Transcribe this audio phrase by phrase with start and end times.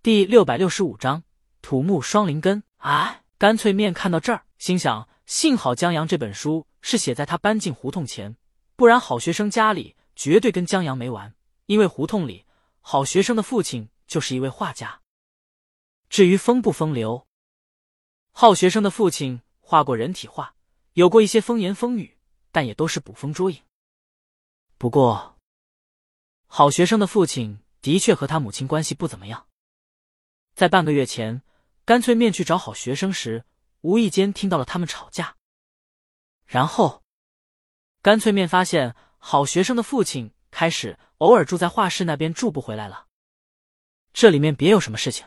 [0.00, 1.24] 第六百六十五章
[1.60, 2.62] 土木双灵根。
[2.76, 8.36] 哎，干脆面看到这儿，心想：幸好江阳这本书是写在他搬进胡同前，
[8.76, 11.34] 不然好学生家里绝对跟江阳没完。
[11.66, 12.46] 因为胡同里
[12.80, 15.00] 好学生的父亲就是一位画家。
[16.08, 17.26] 至于风不风流，
[18.30, 20.54] 好学生的父亲画过人体画，
[20.92, 22.16] 有过一些风言风语，
[22.52, 23.60] 但也都是捕风捉影。
[24.78, 25.36] 不过，
[26.46, 29.47] 好学生的父亲的确和他母亲关系不怎么样。
[30.58, 31.40] 在半个月前，
[31.84, 33.44] 干脆面去找好学生时，
[33.82, 35.36] 无意间听到了他们吵架。
[36.46, 37.04] 然后，
[38.02, 43.06] 干脆面发现好学生的父亲开始偶尔住在画室那边住不回来了。
[44.12, 45.24] 这里面别有什么事情。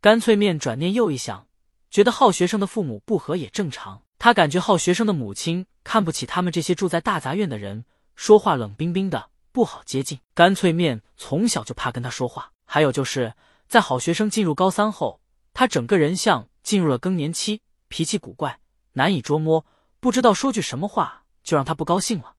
[0.00, 1.48] 干脆面转念又一想，
[1.90, 4.04] 觉得好学生的父母不和也正常。
[4.20, 7.84] 他感觉好学生的母亲看不起他们这些住在大杂院的人，
[8.14, 10.20] 说话冷冰冰的，不好接近。
[10.34, 12.52] 干脆面从小就怕跟他说话。
[12.64, 13.34] 还有就是
[13.68, 15.20] 在好学生进入高三后，
[15.52, 18.60] 他整个人像进入了更年期，脾气古怪，
[18.92, 19.66] 难以捉摸，
[20.00, 22.36] 不知道说句什么话就让他不高兴了。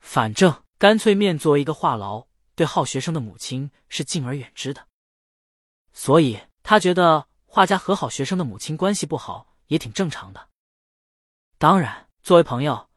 [0.00, 4.86] 反正干脆面作为一个话痨，对好学生的母亲是敬而远之的，
[5.92, 6.40] 所以。
[6.60, 10.50] 他觉得画家和好学生的母亲关系不好也挺正常的。
[11.56, 12.90] 当然，作为朋友，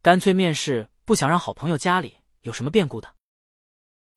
[0.00, 3.14] 干脆面是不想让好朋友家里有什么变故的。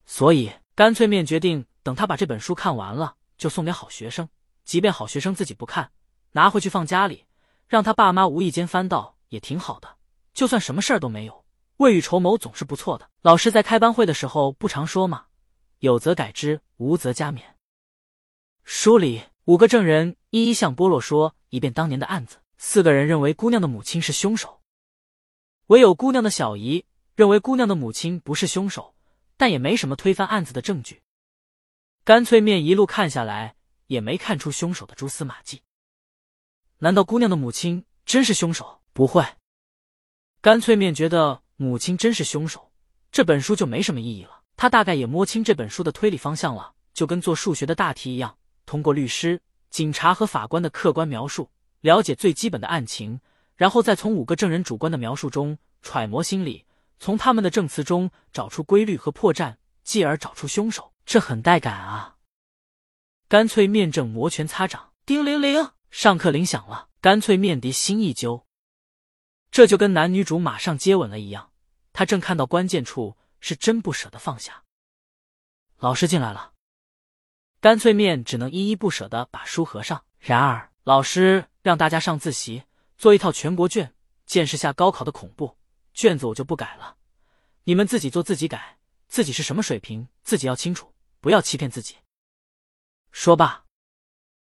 [0.06, 4.28] 所以，干脆面决定等他把这本书看完了，就送给好学生。
[4.64, 5.92] 即便好学生自己不看，
[6.32, 7.26] 拿回去放家里，
[7.68, 9.98] 让他爸妈无意间翻到也挺好的。
[10.34, 11.44] 就算什么事儿都没有，
[11.78, 13.10] 未雨绸缪总是不错的。
[13.22, 15.26] 老师在开班会的时候不常说吗？
[15.80, 17.42] 有则改之，无则加勉。
[18.64, 22.38] 书里五个证人一一向波洛说一遍当年的案子。
[22.58, 24.62] 四个人认为姑娘的母亲是凶手，
[25.66, 28.94] 唯有姑娘的小姨认为姑娘的母亲不是凶手，
[29.36, 31.02] 但也没什么推翻案子的证据。
[32.04, 35.62] 干脆面一路看下来，也没看出凶手的蛛丝马迹。
[36.80, 38.82] 难道姑娘的母亲真是凶手？
[38.92, 39.24] 不会。
[40.42, 42.72] 干脆面觉得母亲真是凶手，
[43.12, 44.42] 这本书就没什么意义了。
[44.58, 48.36] 他大概也摸清这本书的推理方向了，就跟做数学的大题一样。
[48.66, 51.52] 通过律师、警察和法官的客观描述，
[51.82, 53.22] 了解最基本的案情，
[53.56, 56.66] 然后再从五个证人主观的描述中揣摩心理，
[57.00, 60.92] 从他们的证词中找出规律和破绽，继而找出凶手。
[61.12, 62.16] 这很带感啊！
[63.28, 66.88] 干脆面正摩拳擦掌，叮铃铃，上课铃响了。
[67.02, 68.48] 干脆面的心一揪，
[69.52, 71.52] 这就跟男女主马上接吻了一样，
[71.92, 74.64] 他正看到关键处，是真不舍得放下。
[75.80, 76.54] 老师进来了。
[77.60, 80.06] 干脆面只能依依不舍的把书合上。
[80.18, 82.64] 然而，老师让大家上自习，
[82.98, 83.94] 做一套全国卷，
[84.26, 85.58] 见识下高考的恐怖。
[85.94, 86.96] 卷子我就不改了，
[87.66, 88.78] 你们自己做自己改，
[89.10, 90.91] 自己是什么水平自己要清楚，
[91.22, 91.96] 不要欺骗自己。
[93.12, 93.64] 说罢，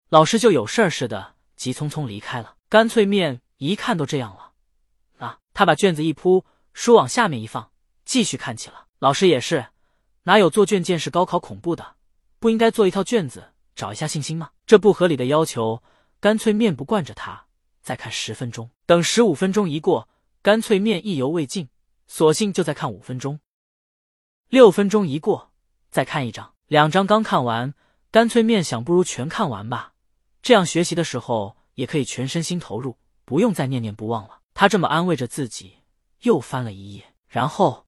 [0.08, 2.56] 老师就有事儿似的急匆匆离开了。
[2.70, 4.54] 干脆面一看都这样了，
[5.18, 7.74] 啊，他把卷子一铺，书往下面一放，
[8.06, 8.88] 继续看起了。
[9.00, 9.68] 老师也是，
[10.24, 11.98] 哪有做卷见识高考恐怖的？
[12.40, 14.52] 不应该做一套卷子找一下信心吗？
[14.66, 15.84] 这不合理的要求，
[16.20, 17.48] 干脆面不惯着他，
[17.82, 18.72] 再看十分钟。
[18.86, 20.08] 等十五分钟一过，
[20.42, 21.70] 干脆面意犹未尽，
[22.08, 23.40] 索性就再看五分钟。
[24.48, 25.52] 六分钟一过，
[25.90, 27.74] 再看一张，两章刚看完，
[28.12, 29.92] 干脆面想，不如全看完吧，
[30.42, 34.40] 这样学习的时候也可以全身心投入，不用再念念不忘了。
[34.54, 35.80] 他这么安慰着自己，
[36.22, 37.88] 又翻了一页，然后，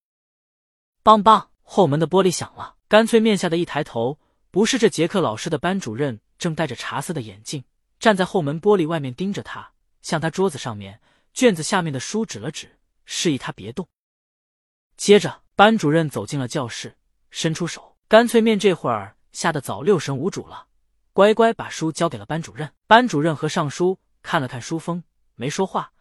[1.02, 4.20] 梆梆，后门的玻璃响了，干脆面吓得一抬头。
[4.52, 7.64] 不是这节课老师的班主任正戴着茶色的眼镜
[8.02, 11.00] 站在后门玻璃外面盯着他，向他桌子上面
[11.34, 13.88] 卷子下面的书指了指，示意他别动。
[14.98, 16.98] 接着，班主任走进了教室，
[17.30, 17.93] 伸出手。
[18.14, 20.68] 干脆面这会儿吓得早六神无主了，
[21.14, 22.72] 乖乖把书交给了班主任。
[22.86, 25.04] 班主任和尚书看了看书封，
[25.34, 25.92] 没说话，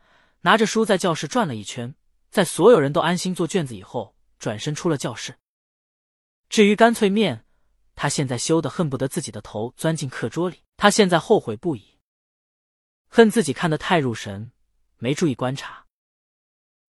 [0.43, 1.95] 拿着书在教室转了一圈，
[2.31, 5.39] 在所有人都安心做卷子以后，转身出了教室。
[6.51, 7.47] 至于干脆面。
[7.95, 11.99] 他现在羞得恨不得自己的头钻进课桌里，他现在后悔不已，
[13.09, 14.53] 恨自己看得太入神，
[14.99, 15.87] 没注意观察，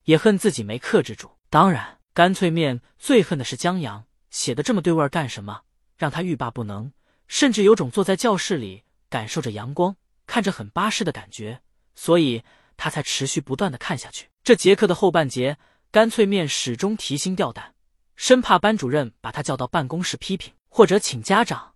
[0.04, 1.32] 也恨自己没克制住。
[1.50, 5.62] 当然，干脆面最恨的是江阳写的这么对味儿干什么，
[5.96, 6.92] 让他欲罢不能，
[7.28, 9.96] 甚至有种坐在教室里感受着阳光，
[10.26, 11.62] 看着很巴适的感觉，
[11.94, 12.44] 所以
[12.76, 14.30] 他才持续不断的看下去。
[14.44, 15.60] 这节课的后半节，
[15.92, 17.76] 干脆面始终提心吊胆，
[18.16, 20.52] 生怕班主任把他叫到办公室批评。
[20.76, 21.76] 或者请家长，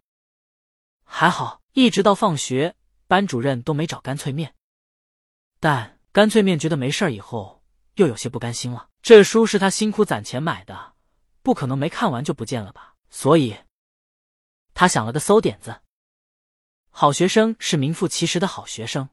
[1.05, 2.73] 还好，一直到放学，
[3.05, 4.55] 班主任都没找干脆面。
[5.59, 7.61] 但干脆面觉得没事以后，
[7.97, 8.87] 又有些不甘心了。
[9.03, 10.93] 这书是他辛苦攒钱买的，
[11.47, 12.95] 不可能没看完就不见了吧？
[13.09, 13.55] 所以，
[14.73, 15.79] 他想了个馊点子。
[16.89, 19.07] 好学生是名副其实的好学生。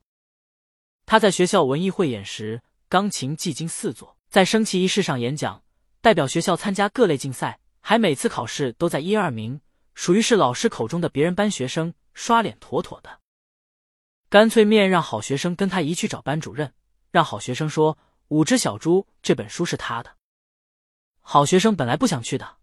[1.07, 5.63] 他在学校文艺汇演时，钢琴技惊四座；在升旗仪式上演讲，
[6.01, 9.61] 代表学校参加各类竞赛，还每次考试都在一二名，
[9.95, 13.21] 属于是老师口中的别人班学生，刷脸妥妥的。
[14.29, 16.75] 干脆面让好学生跟他一去找班主任，
[17.13, 17.95] 让好学生说
[18.27, 20.17] 《五只小猪》这本书是他的。
[21.27, 22.59] 好学生本来不想去的，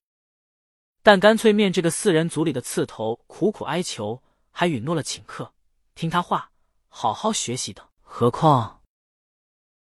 [1.02, 4.22] 但干脆面这个四人组里的刺头苦苦哀求，
[4.52, 5.52] 还允诺了请客，
[5.96, 6.52] 听他话，
[6.88, 7.90] 好好学习的。
[8.02, 8.84] 何况，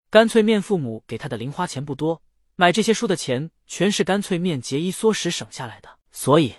[0.10, 2.24] 干脆面父母给他的零花钱不多，
[2.56, 6.56] 买这些书的钱全是干脆面节衣缩食省下来的，所以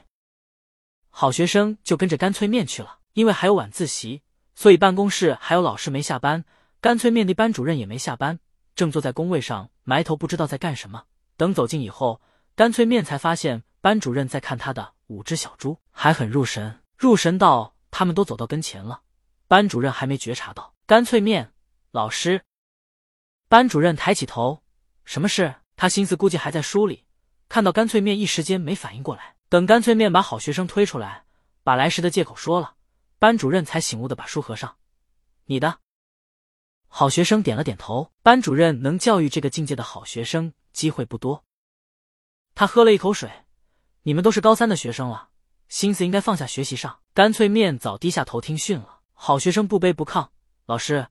[1.08, 2.98] 好学生就跟着干脆面去了。
[3.14, 4.22] 因为还有晚自习，
[4.54, 6.44] 所以办公室还有老师没下班，
[6.82, 8.38] 干脆面的班主任也没下班，
[8.76, 11.06] 正坐在工位上埋头不知道在干什么。
[11.40, 12.20] 等走近以后，
[12.54, 19.00] 干脆面才发现班主任在看他的五只小猪，还很入神，入神到他们都走到跟前了，
[19.48, 21.54] 班主任还没觉察到干脆面。
[21.92, 22.42] 老师，
[23.48, 24.62] 班主任抬起头，
[25.06, 25.54] 什么事？
[25.76, 27.06] 他心思估计还在书里，
[27.48, 29.36] 看到干脆面，一时间没反应过来。
[29.48, 31.24] 等干脆面把好学生推出来，
[31.64, 32.74] 把来时的借口说了，
[33.18, 34.76] 班主任才醒悟的把书合上。
[35.46, 35.78] 你的
[36.86, 38.12] 好学生点了点头。
[38.22, 41.44] 班主任能教育这个境界的好学生机会不多。
[42.54, 43.30] 他喝了一口水。
[44.02, 45.28] 你们都是高三的学生了，
[45.68, 47.00] 心思应该放下学习上。
[47.12, 49.00] 干脆面早低下头听训了。
[49.12, 50.30] 好学生不卑不亢，
[50.64, 51.08] 老师。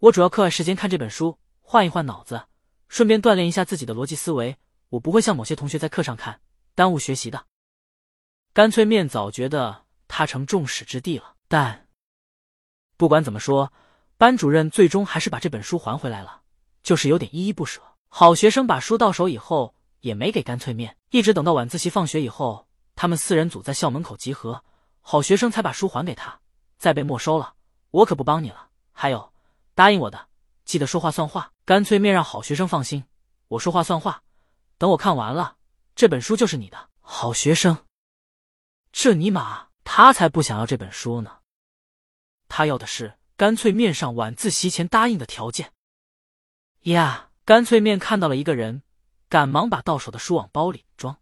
[0.00, 2.48] 我主要课外时间看这本书，换一换脑子，
[2.88, 4.56] 顺便锻炼一下自己的逻辑思维。
[4.88, 6.40] 我不会像某些同学在课上看，
[6.74, 7.46] 耽误学习的。
[8.52, 11.88] 干脆面早觉得他成众矢之的了，但
[12.96, 13.72] 不管怎么说，
[14.18, 16.42] 班主任最终还是把这本书还回来了，
[16.82, 17.80] 就是有点依依不舍。
[18.16, 24.62] 好学生把书到手以后，也没给干脆面，一直等到晚自习放学以后，他们四人组在校门口集合，
[25.00, 26.38] 好学生才把书还给他。
[26.78, 27.54] 再被没收了，
[27.90, 28.68] 我可不帮你了。
[28.92, 29.32] 还有。
[29.74, 30.28] 答应我的，
[30.64, 31.50] 记得说话算话。
[31.64, 33.02] 干脆面让好学生放心，
[33.48, 34.22] 我说话算话。
[34.78, 35.56] 等我看完了，
[35.96, 36.90] 这本书就是你的。
[37.00, 37.76] 好学生，
[38.92, 41.38] 这尼玛，他才不想要这本书呢。
[42.46, 45.72] 他要的是干脆面上晚自习前答应的条件。
[46.82, 48.82] 呀，干脆面看到了一个人，
[49.28, 51.18] 赶忙把到手的书往包里装。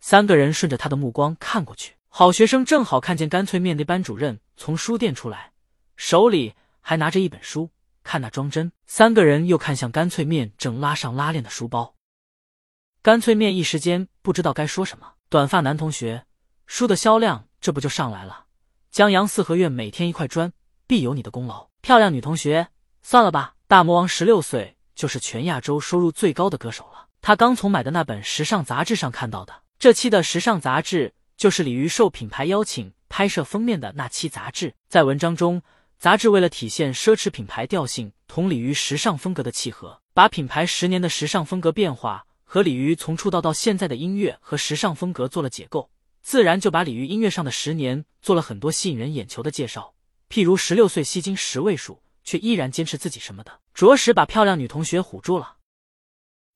[0.00, 5.52] 三个人顺着他的目光看过去，好学生正好看见干脆面那班主任从书店出来，
[5.96, 6.54] 手里。
[6.80, 7.70] 还拿着一本书，
[8.02, 8.72] 看那装帧。
[8.86, 11.94] 三个人又看向干脆面正拉上拉链的书包，
[13.02, 15.12] 干脆面一时间不知道该说什么。
[15.28, 16.24] 短发男同学，
[16.66, 18.46] 书的销量这不就上来了？
[18.90, 20.50] 江阳四合院每天一块砖，
[20.86, 21.68] 必有你的功劳。
[21.82, 22.68] 漂亮女同学，
[23.02, 23.56] 算了吧。
[23.66, 27.06] 大魔王十六岁就是全亚洲收入最高的歌手了。
[27.22, 34.74] 他刚从买的那本时尚杂志上看到的，这期的时尚杂志就是鲤鱼受品牌邀请拍摄封面的那期杂志。
[34.88, 35.62] 在文章中。
[36.00, 45.90] 杂志为了体现奢侈品牌调性同鲤鱼时尚风格的契合，把品牌十年的时尚风格变化和鲤鱼从出道到现在的音乐和时尚风格做了解构，
[46.22, 49.92] 自然就把鲤鱼音乐上的十年做了很多吸引人眼球的介绍。
[50.30, 55.56] 譬如十六岁吸金十位数，却依然坚持自己什么的，着实把漂亮女同学唬住了。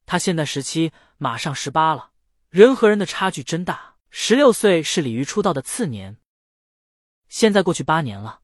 [0.05, 2.11] 他现在十七，马上十八了，
[2.51, 3.95] 人和人的差距真大。
[4.11, 6.19] 十六岁是鲤鱼出道的次年，
[7.31, 8.41] 现在过去八年了。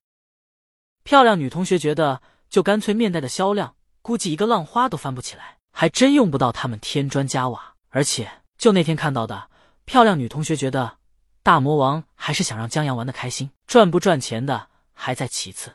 [1.04, 7.74] 漂亮女同学觉得，就干脆面袋的销量，估计一个浪花都翻不起来，还真用不到他们添砖加瓦。
[7.90, 9.50] 而且，就那天看到的，
[9.84, 10.96] 漂亮女同学觉得，
[11.42, 15.74] 大魔王还是想让江阳玩的开心，赚不赚钱的还在其次。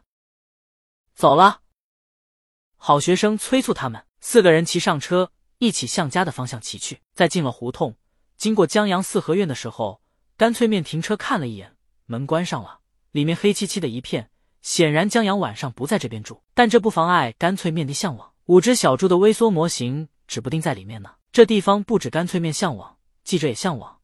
[1.15, 1.61] 走了，
[2.75, 7.01] 好学生催促他们，四个人骑上车，一起向家的方向骑去。
[7.13, 7.95] 在进了胡同，
[8.35, 10.01] 经过江阳四合院的时候，
[10.35, 11.75] 干脆面停车看了一眼，
[12.07, 12.79] 门关上了，
[13.11, 14.31] 里面黑漆漆的一片。
[14.63, 18.33] 显然江阳晚上不在这边住，但这不妨碍干脆面的向往。
[18.45, 21.15] 五只小猪的微缩模型指不定在里面呢。
[21.31, 23.99] 这地方不止干脆面向往，记者也向往。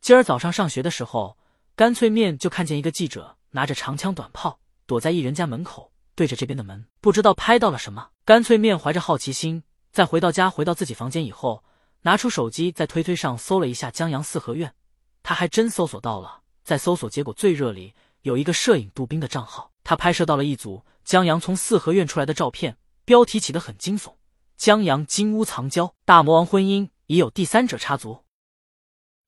[0.00, 1.36] 今儿早上上学的时候，
[1.76, 8.10] 干脆面就看见一个记者拿着长枪短炮躲在一人家门口，对着这边的门，不知道拍到了什么。
[8.24, 11.64] 干脆面怀着好奇心，在回到家回到自己房间以后，
[12.02, 14.74] 拿出手机在推推上搜了一下江阳四合院，
[15.22, 19.72] 他还真搜索到了，在搜索结果最热里有一个摄影杜宾的账号。
[19.82, 24.14] 他拍摄到了一组江阳从四合院出来的照片，标题起得很惊悚
[24.56, 28.24] ：“江阳金屋藏娇，大魔王婚姻已有第三者插足。”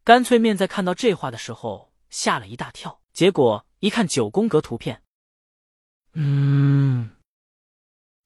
[0.02, 5.02] 干脆面在看到这话的时候吓了一大跳，结果一看九宫格图片，
[6.18, 7.11] 嗯，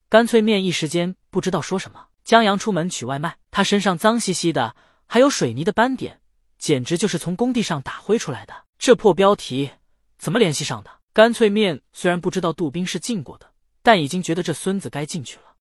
[0.07, 2.07] 干脆面一时间不知道说什么。
[2.23, 4.75] 江阳出门取外卖，他身上脏兮兮的，
[5.07, 6.21] 还有水泥的斑点，
[6.57, 8.53] 简直就是从工地上打灰出来的。
[8.77, 9.71] 这破标题
[10.17, 10.89] 怎么联系上的？
[11.11, 15.55] 干脆面虽然不知道杜宾是进过的，但已经觉得这孙子该进去了。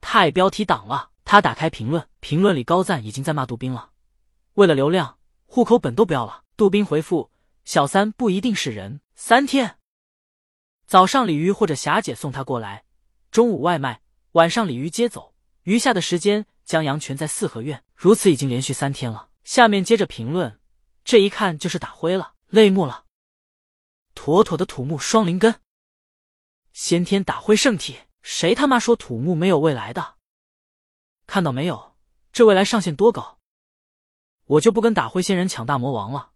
[0.00, 1.10] 太标题党了！
[1.24, 3.90] 他打开评论，评论里高赞已经在骂杜宾了。
[4.54, 6.42] 为了流量，户口本都不要了。
[6.56, 7.30] 杜宾回复：
[7.64, 9.00] 小三不一定是人。
[9.14, 9.76] 三天，
[10.90, 12.82] 早上鲤鱼或者霞姐送他过来，
[13.30, 15.36] 中午外卖，晚上鲤鱼接走。
[15.62, 17.84] 余下的时间，江阳全在四合院。
[17.94, 19.28] 如此已经连续三天了。
[19.44, 20.58] 下面接着评论，
[21.04, 23.04] 这一看就是打灰了，泪目了。
[24.16, 25.60] 妥妥的土木双灵根，
[26.72, 30.16] 先天打灰圣体，谁他妈说土木没有未来的？
[31.28, 31.94] 看到没有，
[32.32, 33.38] 这未来上限多高？
[34.44, 36.32] 我就不跟打灰仙人抢大魔王了。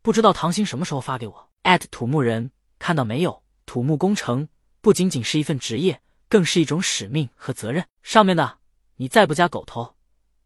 [0.00, 1.86] 不知道唐鑫什么时候发给我艾特。
[1.90, 3.42] 土木人，看到没有？
[3.68, 4.48] 土木工程
[4.80, 7.86] 不仅仅是一份职业，更是一种使命和责任。
[8.02, 8.60] 上面的，
[8.96, 9.94] 你再不加狗头，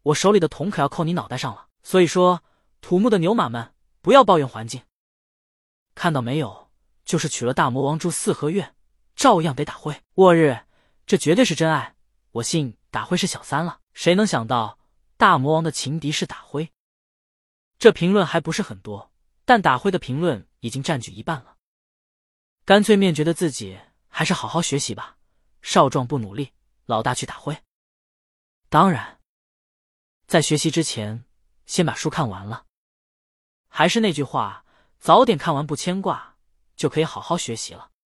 [0.01, 1.69] 我手里的桶可要扣你脑袋上了。
[1.83, 2.43] 所以说，
[2.81, 4.81] 土木的牛马们，不要抱怨环境。
[5.95, 6.69] 看到没有？
[7.05, 8.75] 就是娶了大魔王住四合院，
[9.15, 9.95] 照样得打灰。
[10.15, 10.59] 我日，
[11.05, 11.95] 这绝对是真爱！
[12.33, 13.79] 我信打灰是小三了。
[13.93, 14.77] 谁能想到
[15.15, 16.69] 大魔王的情敌是打灰？
[17.79, 19.13] 这评论还不是很多，
[19.45, 21.52] 但打灰的评论已经占据一半了。
[22.65, 25.17] 干脆面觉得自己还是好好学习吧，
[25.61, 26.51] 少壮不努力，
[26.85, 27.57] 老大去打灰。
[28.69, 29.19] 当然，
[30.27, 31.25] 在学习之前，
[31.65, 32.65] 先把书看完了。
[33.67, 34.65] 还是那句话，
[34.99, 36.31] 早点看完不牵挂。
[36.75, 37.91] 就可以好好学习了。